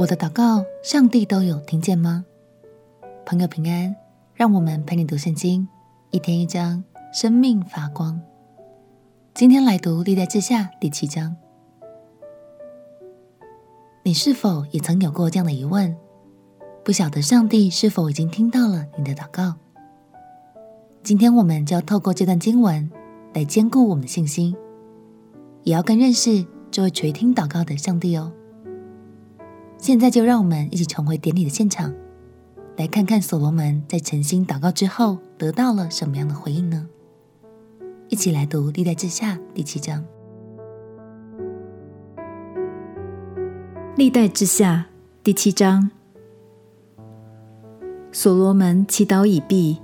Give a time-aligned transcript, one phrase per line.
[0.00, 2.24] 我的祷告，上帝都有听见吗？
[3.26, 3.94] 朋友平安，
[4.32, 5.68] 让我们陪你读圣经，
[6.10, 6.82] 一天一章，
[7.12, 8.18] 生命发光。
[9.34, 11.36] 今天来读历代志下第七章。
[14.02, 15.94] 你是否也曾有过这样的疑问？
[16.82, 19.56] 不晓得上帝是否已经听到了你的祷告？
[21.02, 22.90] 今天我们就要透过这段经文
[23.34, 24.56] 来坚固我们的信心，
[25.64, 28.32] 也要更认识这位垂听祷告的上帝哦。
[29.80, 31.90] 现在就让我们一起重回典礼的现场，
[32.76, 36.86] 来看看所罗门在诚心祷告之后得到了什么样的回应呢？
[38.10, 40.04] 一起来读《历代志下》第七章。
[43.96, 44.86] 《历代志下》
[45.24, 45.90] 第七章，
[48.12, 49.78] 所罗门祈祷已毕，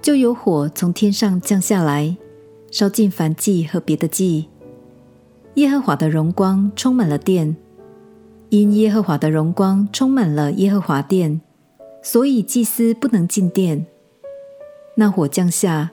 [0.00, 2.16] 就有火从天上降下来，
[2.70, 4.48] 烧尽燔祭和别的祭。
[5.54, 7.56] 耶和华的荣光充满了殿。
[8.52, 11.40] 因耶和华的荣光充满了耶和华殿，
[12.02, 13.86] 所以祭司不能进殿。
[14.94, 15.90] 那火降下，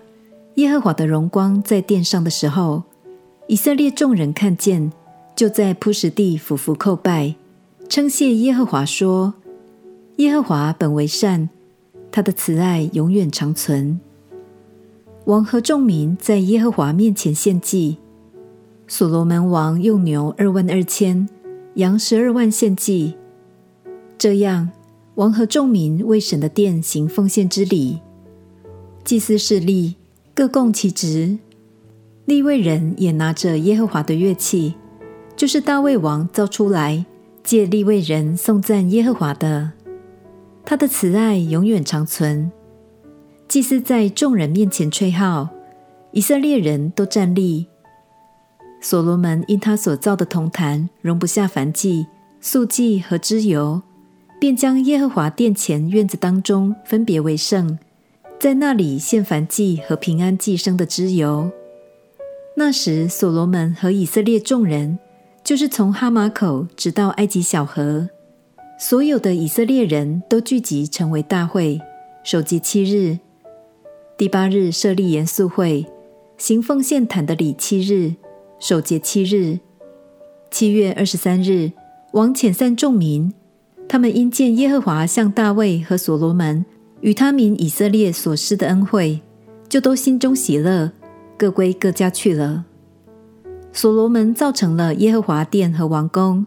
[0.55, 2.83] 耶和华的荣光在殿上的时候，
[3.47, 4.91] 以色列众人看见，
[5.37, 7.33] 就在铺石地俯伏叩拜，
[7.87, 9.35] 称谢耶和华说
[10.19, 11.47] ：“耶和华本为善，
[12.11, 14.01] 他的慈爱永远长存。”
[15.23, 17.99] 王和众民在耶和华面前献祭，
[18.85, 21.29] 所罗门王用牛二万二千。
[21.79, 23.15] 羊十二万献祭，
[24.17, 24.69] 这样
[25.15, 28.01] 王和众民为神的殿行奉献之礼。
[29.05, 29.95] 祭司侍立，
[30.35, 31.37] 各供其职。
[32.25, 34.75] 利未人也拿着耶和华的乐器，
[35.37, 37.05] 就是大卫王造出来，
[37.45, 39.71] 借利未人颂赞耶和华的。
[40.65, 42.51] 他的慈爱永远长存。
[43.47, 45.47] 祭司在众人面前吹号，
[46.11, 47.67] 以色列人都站立。
[48.81, 52.07] 所罗门因他所造的铜坛容不下燔祭、
[52.39, 53.81] 素祭和脂油，
[54.39, 57.77] 便将耶和华殿前院子当中分别为圣，
[58.39, 61.51] 在那里献燔祭和平安祭生的脂油。
[62.55, 64.97] 那时，所罗门和以色列众人，
[65.43, 68.09] 就是从哈马口直到埃及小河，
[68.79, 71.81] 所有的以色列人都聚集成为大会，
[72.23, 73.19] 守节七日。
[74.17, 75.85] 第八日设立严肃会，
[76.37, 78.15] 行奉献坛的礼七日。
[78.59, 79.57] 守节七日，
[80.51, 81.71] 七月二十三日，
[82.11, 83.33] 王遣散众民。
[83.87, 86.65] 他们因见耶和华向大卫和所罗门
[86.99, 89.21] 与他民以色列所施的恩惠，
[89.69, 90.91] 就都心中喜乐，
[91.37, 92.65] 各归各家去了。
[93.71, 96.45] 所罗门造成了耶和华殿和王宫，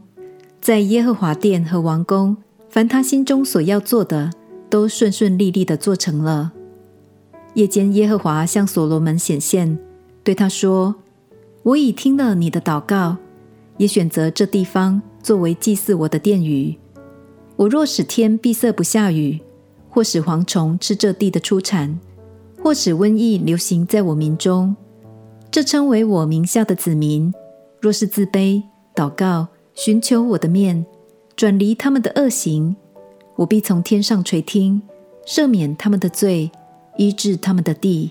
[0.61, 2.37] 在耶和华殿和王宫，
[2.69, 4.31] 凡他心中所要做的，
[4.69, 6.53] 都顺顺利利的做成了。
[7.55, 9.79] 夜间，耶和华向所罗门显现，
[10.23, 10.97] 对他说。
[11.65, 13.17] 我已听了你的祷告，
[13.77, 16.77] 也选择这地方作为祭祀我的殿宇。
[17.55, 19.41] 我若使天闭塞不下雨，
[19.89, 22.01] 或使蝗虫吃这地的出产，
[22.61, 24.75] 或使瘟疫流行在我民中，
[25.53, 27.33] 这称为我名下的子民，
[27.81, 28.61] 若是自卑
[28.95, 30.85] 祷告，寻求我的面，
[31.37, 32.75] 转离他们的恶行，
[33.37, 34.83] 我必从天上垂听，
[35.25, 36.51] 赦免他们的罪，
[36.97, 38.11] 医治他们的地。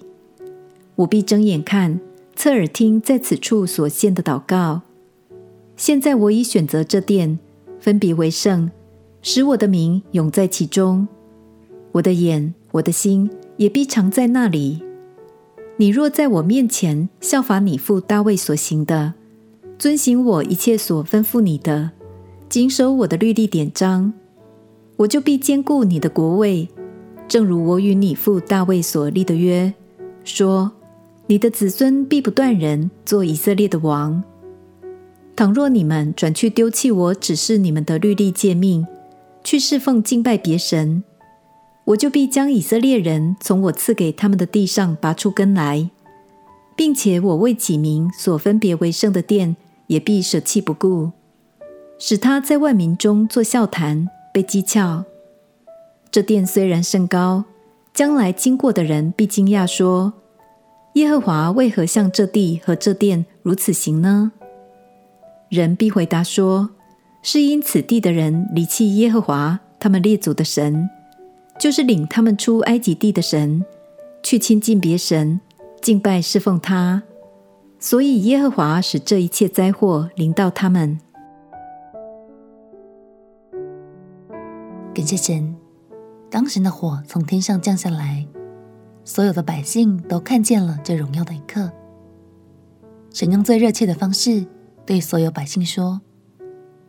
[0.95, 1.99] 我必睁眼看。
[2.43, 4.81] 侧耳听，在此处所献的祷告。
[5.77, 7.37] 现在我已选择这殿，
[7.79, 8.71] 分别为圣，
[9.21, 11.07] 使我的名永在其中。
[11.91, 14.81] 我的眼、我的心也必常在那里。
[15.77, 19.13] 你若在我面前效法你父大卫所行的，
[19.77, 21.91] 遵行我一切所吩咐你的，
[22.49, 24.11] 谨守我的律例典章，
[24.97, 26.67] 我就必兼顾你的国位，
[27.27, 29.71] 正如我与你父大卫所立的约，
[30.23, 30.71] 说。
[31.27, 34.23] 你的子孙必不断人做以色列的王。
[35.35, 38.85] 倘若你们转去丢弃我指示你们的律例诫命，
[39.43, 41.03] 去侍奉敬拜别神，
[41.85, 45.89] 我就必将以色列人从我赐给他们的地上拔出根来，
[46.75, 49.55] 并且我为己名所分别为圣的殿
[49.87, 51.11] 也必舍弃不顾，
[51.97, 55.05] 使他在万民中作笑谈，被讥诮。
[56.11, 57.45] 这殿虽然甚高，
[57.93, 60.13] 将来经过的人必惊讶说。
[60.93, 64.33] 耶和华为何向这地和这殿如此行呢？
[65.49, 66.71] 人必回答说：
[67.21, 70.89] 是因此地的人离弃耶和华他们列祖的神，
[71.57, 73.63] 就是领他们出埃及地的神，
[74.21, 75.39] 去亲近别神，
[75.81, 77.03] 敬拜侍奉他，
[77.79, 80.99] 所以耶和华使这一切灾祸临到他们。
[84.93, 85.55] 感谢神，
[86.29, 88.27] 当神的火从天上降下来。
[89.03, 91.71] 所有的百姓都看见了这荣耀的一刻。
[93.13, 94.45] 神用最热切的方式
[94.85, 95.99] 对所有百姓说：“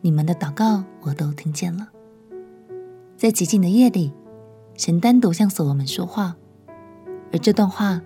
[0.01, 1.89] 你们的祷告我都听见了。”
[3.17, 4.11] 在寂静的夜里，
[4.75, 6.35] 神单独向所罗门说话，
[7.31, 8.01] 而这段话，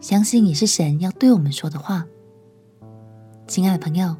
[0.00, 2.06] 相信也是神要对我们说的话。
[3.46, 4.16] 亲爱的朋友，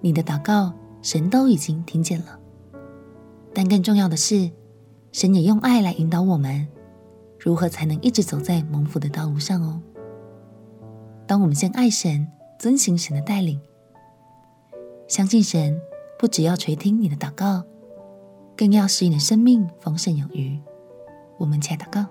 [0.00, 2.38] 你的祷告，神都已经听见了。
[3.52, 4.50] 但更重要的是，
[5.12, 6.66] 神也用爱来引导我们，
[7.46, 9.80] 如何才能一直走在蒙福的道路上哦。
[11.28, 12.26] 当我们先爱神，
[12.58, 13.60] 遵行神的带领，
[15.06, 15.80] 相信神
[16.18, 17.62] 不只要垂听你的祷告。
[18.56, 20.58] 更要使你的生命丰盛有余。
[21.38, 22.06] 我们且祷告，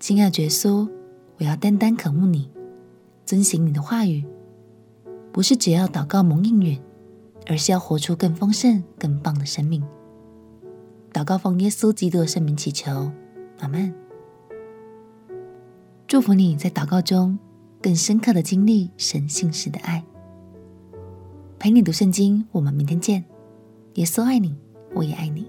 [0.00, 0.88] 亲爱的耶稣，
[1.38, 2.50] 我要单单渴慕你，
[3.24, 4.24] 遵行你的话语，
[5.30, 6.80] 不是只要祷告蒙应允，
[7.46, 9.84] 而是要活出更丰盛、更棒的生命。
[11.12, 13.10] 祷告奉耶稣基督的圣名祈求，
[13.58, 13.92] 阿门。
[16.06, 17.38] 祝福你在祷告中
[17.82, 20.04] 更深刻的经历神性实的爱。
[21.58, 23.24] 陪你读圣经，我们明天见。
[23.94, 24.56] 耶稣爱你，
[24.94, 25.46] 我也爱你。